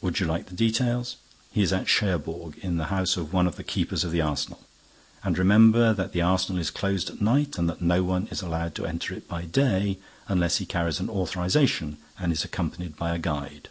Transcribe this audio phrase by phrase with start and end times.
[0.00, 1.16] Would you like details?
[1.52, 4.64] He is at Cherbourg, in the house of one of the keepers of the arsenal.
[5.22, 8.74] And remember that the arsenal is closed at night and that no one is allowed
[8.76, 13.18] to enter it by day, unless he carries an authorization and is accompanied by a
[13.18, 13.68] guide."